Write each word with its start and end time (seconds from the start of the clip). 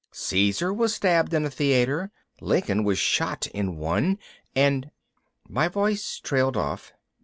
Caesar 0.13 0.73
was 0.73 0.95
stabbed 0.95 1.31
in 1.31 1.45
a 1.45 1.49
theater. 1.51 2.09
Lincoln 2.39 2.83
was 2.83 2.97
shot 2.97 3.45
in 3.45 3.77
one. 3.77 4.17
And...." 4.55 4.89
My 5.47 5.67
voice 5.67 6.17
trailed 6.19 6.57
off. 6.57 6.91